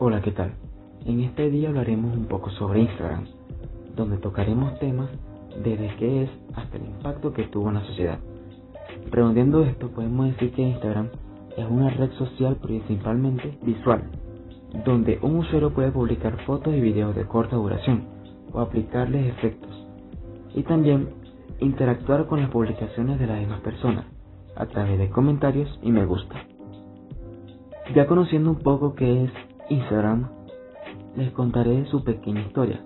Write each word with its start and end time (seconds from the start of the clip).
Hola, 0.00 0.20
¿qué 0.22 0.32
tal? 0.32 0.50
En 1.06 1.20
este 1.20 1.48
día 1.50 1.68
hablaremos 1.68 2.16
un 2.16 2.24
poco 2.24 2.50
sobre 2.50 2.80
Instagram, 2.80 3.26
donde 3.94 4.16
tocaremos 4.16 4.76
temas 4.80 5.08
desde 5.62 5.94
qué 5.98 6.24
es 6.24 6.30
hasta 6.56 6.78
el 6.78 6.86
impacto 6.86 7.32
que 7.32 7.44
tuvo 7.44 7.68
en 7.68 7.74
la 7.74 7.84
sociedad. 7.84 8.18
Redondeando 9.12 9.62
esto, 9.62 9.90
podemos 9.90 10.26
decir 10.26 10.50
que 10.50 10.62
Instagram 10.62 11.10
es 11.56 11.64
una 11.70 11.90
red 11.90 12.10
social 12.14 12.56
principalmente 12.56 13.56
visual, 13.62 14.02
donde 14.84 15.20
un 15.22 15.36
usuario 15.36 15.72
puede 15.72 15.92
publicar 15.92 16.44
fotos 16.44 16.74
y 16.74 16.80
videos 16.80 17.14
de 17.14 17.28
corta 17.28 17.54
duración 17.54 18.08
o 18.52 18.60
aplicarles 18.60 19.28
efectos, 19.28 19.86
y 20.56 20.64
también 20.64 21.10
interactuar 21.60 22.26
con 22.26 22.40
las 22.40 22.50
publicaciones 22.50 23.20
de 23.20 23.28
las 23.28 23.38
demás 23.38 23.60
personas 23.60 24.06
a 24.56 24.66
través 24.66 24.98
de 24.98 25.08
comentarios 25.08 25.78
y 25.82 25.92
me 25.92 26.04
gusta. 26.04 26.34
Ya 27.94 28.08
conociendo 28.08 28.50
un 28.50 28.58
poco 28.58 28.96
qué 28.96 29.24
es 29.24 29.30
Instagram, 29.70 30.28
les 31.16 31.30
contaré 31.32 31.86
su 31.86 32.04
pequeña 32.04 32.42
historia. 32.42 32.80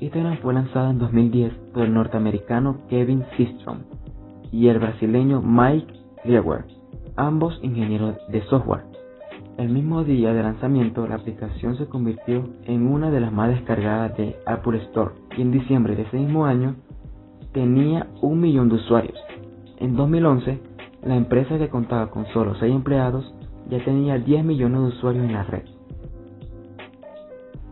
Instagram 0.00 0.38
fue 0.38 0.54
lanzada 0.54 0.90
en 0.90 0.98
2010 0.98 1.52
por 1.72 1.84
el 1.84 1.94
norteamericano 1.94 2.78
Kevin 2.88 3.24
Systrom 3.36 3.78
y 4.50 4.68
el 4.68 4.78
brasileño 4.78 5.42
Mike 5.42 5.92
Griewer, 6.24 6.64
ambos 7.16 7.58
ingenieros 7.62 8.16
de 8.28 8.42
software. 8.44 8.84
El 9.58 9.68
mismo 9.68 10.04
día 10.04 10.32
de 10.32 10.42
lanzamiento, 10.42 11.06
la 11.06 11.16
aplicación 11.16 11.76
se 11.76 11.86
convirtió 11.86 12.48
en 12.64 12.86
una 12.86 13.10
de 13.10 13.20
las 13.20 13.32
más 13.32 13.50
descargadas 13.50 14.16
de 14.16 14.36
Apple 14.46 14.78
Store 14.84 15.12
y 15.36 15.42
en 15.42 15.50
diciembre 15.52 15.96
de 15.96 16.02
ese 16.02 16.18
mismo 16.18 16.46
año 16.46 16.76
tenía 17.52 18.08
un 18.22 18.40
millón 18.40 18.68
de 18.68 18.76
usuarios. 18.76 19.18
En 19.78 19.96
2011, 19.96 20.60
la 21.02 21.16
empresa 21.16 21.58
que 21.58 21.68
contaba 21.68 22.10
con 22.10 22.26
solo 22.28 22.54
6 22.54 22.74
empleados 22.74 23.34
ya 23.68 23.84
tenía 23.84 24.18
10 24.18 24.44
millones 24.44 24.80
de 24.80 24.86
usuarios 24.88 25.24
en 25.24 25.32
la 25.32 25.42
red. 25.42 25.64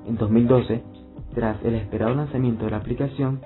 En 0.09 0.17
2012, 0.17 0.83
tras 1.35 1.63
el 1.65 1.75
esperado 1.75 2.15
lanzamiento 2.15 2.65
de 2.65 2.71
la 2.71 2.79
aplicación, 2.79 3.41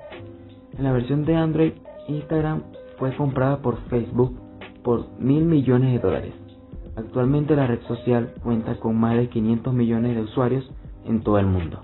en 0.77 0.83
la 0.85 0.93
versión 0.93 1.25
de 1.25 1.35
Android, 1.35 1.73
Instagram 2.07 2.63
fue 2.97 3.13
comprada 3.15 3.57
por 3.57 3.77
Facebook 3.89 4.39
por 4.81 5.07
mil 5.19 5.43
millones 5.43 5.91
de 5.91 5.99
dólares. 5.99 6.33
Actualmente 6.95 7.55
la 7.55 7.67
red 7.67 7.81
social 7.81 8.33
cuenta 8.43 8.79
con 8.79 8.95
más 8.95 9.17
de 9.17 9.27
500 9.27 9.73
millones 9.73 10.15
de 10.15 10.21
usuarios 10.21 10.71
en 11.05 11.21
todo 11.21 11.37
el 11.37 11.47
mundo. 11.47 11.81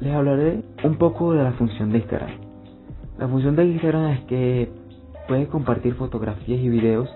Les 0.00 0.12
hablaré 0.12 0.62
un 0.82 0.96
poco 0.96 1.34
de 1.34 1.44
la 1.44 1.52
función 1.52 1.92
de 1.92 1.98
Instagram. 1.98 2.30
La 3.18 3.28
función 3.28 3.54
de 3.54 3.66
Instagram 3.66 4.10
es 4.10 4.20
que 4.24 4.70
puede 5.28 5.46
compartir 5.46 5.94
fotografías 5.94 6.58
y 6.58 6.68
videos 6.68 7.08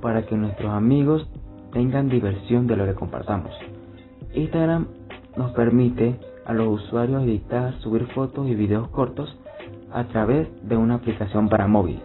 para 0.00 0.26
que 0.26 0.36
nuestros 0.36 0.72
amigos 0.72 1.28
tengan 1.72 2.08
diversión 2.08 2.66
de 2.66 2.76
lo 2.76 2.84
que 2.86 2.94
compartamos. 2.94 3.52
Instagram 4.34 4.88
nos 5.36 5.52
permite 5.52 6.18
a 6.46 6.52
los 6.52 6.82
usuarios 6.82 7.22
editar, 7.24 7.74
subir 7.80 8.06
fotos 8.14 8.46
y 8.48 8.54
videos 8.54 8.88
cortos 8.88 9.36
a 9.92 10.04
través 10.04 10.48
de 10.68 10.76
una 10.76 10.96
aplicación 10.96 11.48
para 11.48 11.66
móviles. 11.66 12.02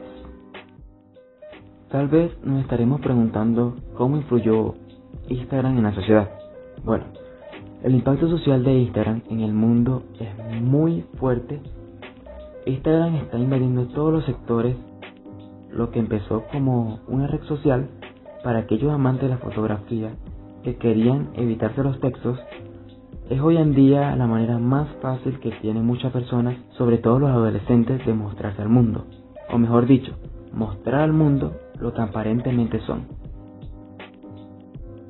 Tal 1.89 2.07
vez 2.07 2.31
nos 2.43 2.61
estaremos 2.61 3.01
preguntando 3.01 3.75
cómo 3.95 4.17
influyó 4.17 4.75
Instagram 5.27 5.77
en 5.77 5.83
la 5.83 5.95
sociedad. 5.95 6.29
Bueno, 6.83 7.05
el 7.83 7.95
impacto 7.95 8.29
social 8.29 8.63
de 8.63 8.73
Instagram 8.73 9.23
en 9.29 9.39
el 9.39 9.53
mundo 9.53 10.03
es 10.19 10.61
muy 10.61 11.05
fuerte. 11.17 11.61
Instagram 12.65 13.15
está 13.15 13.39
invadiendo 13.39 13.87
todos 13.87 14.13
los 14.13 14.25
sectores, 14.25 14.75
lo 15.71 15.89
que 15.89 15.99
empezó 15.99 16.43
como 16.51 16.99
una 17.07 17.25
red 17.25 17.41
social 17.43 17.89
para 18.43 18.59
aquellos 18.59 18.91
amantes 18.91 19.23
de 19.23 19.29
la 19.29 19.37
fotografía 19.37 20.11
que 20.63 20.75
querían 20.75 21.29
evitarse 21.35 21.83
los 21.83 21.99
textos 21.99 22.37
es 23.29 23.39
hoy 23.39 23.57
en 23.57 23.75
día 23.75 24.15
la 24.15 24.25
manera 24.25 24.57
más 24.57 24.87
fácil 25.01 25.39
que 25.39 25.51
tienen 25.61 25.85
muchas 25.85 26.11
personas, 26.11 26.57
sobre 26.71 26.97
todo 26.97 27.19
los 27.19 27.29
adolescentes, 27.29 28.03
de 28.03 28.13
mostrarse 28.13 28.61
al 28.61 28.69
mundo. 28.69 29.05
O 29.51 29.59
mejor 29.59 29.85
dicho, 29.85 30.13
mostrar 30.51 31.01
al 31.01 31.13
mundo 31.13 31.55
lo 31.79 31.93
que 31.93 32.01
aparentemente 32.01 32.79
son. 32.81 33.07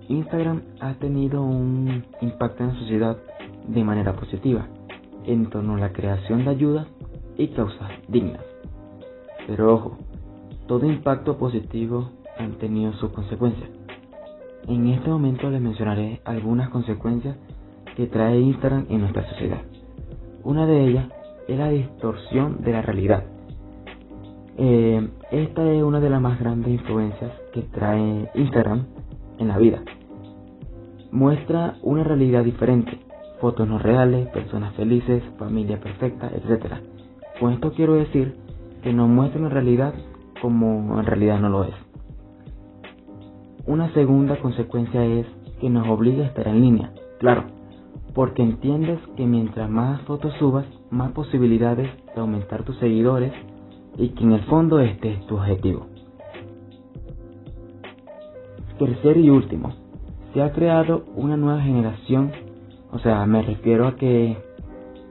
Instagram 0.09 0.63
ha 0.81 0.95
tenido 0.95 1.41
un 1.41 2.03
impacto 2.19 2.63
en 2.63 2.69
la 2.69 2.79
sociedad 2.79 3.17
de 3.67 3.83
manera 3.85 4.13
positiva 4.13 4.67
en 5.25 5.49
torno 5.49 5.75
a 5.75 5.79
la 5.79 5.93
creación 5.93 6.43
de 6.43 6.51
ayuda 6.51 6.87
y 7.37 7.47
causas 7.49 7.89
dignas. 8.09 8.43
Pero 9.47 9.73
ojo, 9.73 9.97
todo 10.67 10.85
impacto 10.85 11.37
positivo 11.37 12.09
han 12.37 12.53
tenido 12.57 12.91
sus 12.93 13.11
consecuencias. 13.11 13.69
En 14.67 14.87
este 14.87 15.09
momento 15.09 15.49
les 15.49 15.61
mencionaré 15.61 16.21
algunas 16.25 16.69
consecuencias 16.69 17.37
que 17.99 18.07
trae 18.07 18.39
Instagram 18.39 18.85
en 18.89 19.01
nuestra 19.01 19.27
sociedad. 19.27 19.59
Una 20.45 20.65
de 20.65 20.87
ellas 20.87 21.09
es 21.49 21.59
la 21.59 21.67
distorsión 21.69 22.61
de 22.61 22.71
la 22.71 22.81
realidad. 22.81 23.25
Eh, 24.57 25.05
esta 25.31 25.69
es 25.69 25.83
una 25.83 25.99
de 25.99 26.09
las 26.09 26.21
más 26.21 26.39
grandes 26.39 26.71
influencias 26.71 27.29
que 27.51 27.63
trae 27.63 28.31
Instagram 28.35 28.85
en 29.37 29.49
la 29.49 29.57
vida. 29.57 29.83
Muestra 31.11 31.75
una 31.81 32.05
realidad 32.05 32.45
diferente, 32.45 33.01
fotos 33.41 33.67
no 33.67 33.79
reales, 33.79 34.29
personas 34.29 34.73
felices, 34.75 35.21
familia 35.37 35.77
perfecta, 35.81 36.31
etc. 36.33 36.75
Con 37.37 37.51
esto 37.51 37.73
quiero 37.73 37.95
decir 37.95 38.33
que 38.81 38.93
nos 38.93 39.09
muestra 39.09 39.41
una 39.41 39.49
realidad 39.49 39.93
como 40.41 40.97
en 40.97 41.05
realidad 41.05 41.37
no 41.41 41.49
lo 41.49 41.65
es. 41.65 41.75
Una 43.65 43.93
segunda 43.93 44.39
consecuencia 44.39 45.03
es 45.03 45.25
que 45.59 45.69
nos 45.69 45.85
obliga 45.89 46.23
a 46.23 46.27
estar 46.27 46.47
en 46.47 46.61
línea. 46.61 46.93
Claro, 47.19 47.58
porque 48.13 48.41
entiendes 48.41 48.99
que 49.15 49.25
mientras 49.25 49.69
más 49.69 50.01
fotos 50.01 50.33
subas, 50.39 50.65
más 50.89 51.11
posibilidades 51.11 51.89
de 52.15 52.21
aumentar 52.21 52.63
tus 52.63 52.77
seguidores 52.77 53.31
y 53.97 54.09
que 54.09 54.23
en 54.23 54.33
el 54.33 54.43
fondo 54.43 54.79
este 54.79 55.13
es 55.13 55.27
tu 55.27 55.35
objetivo. 55.35 55.87
Tercero 58.77 59.19
y 59.19 59.29
último, 59.29 59.73
se 60.33 60.41
ha 60.41 60.53
creado 60.53 61.03
una 61.15 61.35
nueva 61.35 61.61
generación, 61.61 62.31
o 62.91 62.99
sea, 62.99 63.25
me 63.25 63.41
refiero 63.41 63.87
a 63.87 63.95
que 63.95 64.37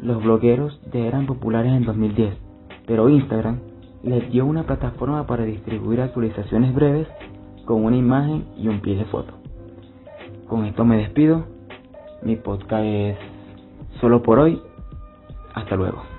los 0.01 0.23
blogueros 0.23 0.81
eran 0.93 1.27
populares 1.27 1.73
en 1.73 1.85
2010, 1.85 2.35
pero 2.87 3.09
Instagram 3.09 3.61
les 4.03 4.31
dio 4.31 4.47
una 4.47 4.63
plataforma 4.63 5.27
para 5.27 5.45
distribuir 5.45 6.01
actualizaciones 6.01 6.75
breves 6.75 7.09
con 7.65 7.85
una 7.85 7.97
imagen 7.97 8.47
y 8.57 8.69
un 8.69 8.81
pie 8.81 8.97
de 8.97 9.05
foto. 9.07 9.35
Con 10.49 10.65
esto 10.65 10.85
me 10.85 10.97
despido 10.97 11.58
mi 12.23 12.37
podcast 12.37 12.85
es 12.85 13.17
solo 14.01 14.23
por 14.23 14.39
hoy. 14.39 14.61
Hasta 15.55 15.77
luego. 15.77 16.18